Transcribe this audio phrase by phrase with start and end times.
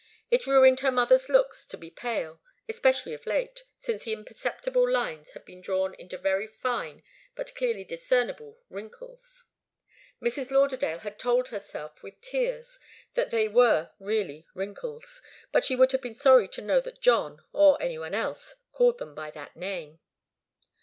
[0.31, 5.33] It ruined her mother's looks to be pale, especially of late, since the imperceptible lines
[5.33, 7.03] had been drawn into very fine
[7.35, 9.43] but clearly discernible wrinkles.
[10.19, 10.49] Mrs.
[10.49, 12.79] Lauderdale had told herself with tears
[13.13, 17.45] that they were really wrinkles, but she would have been sorry to know that John,
[17.53, 19.99] or any one else, called them by that name.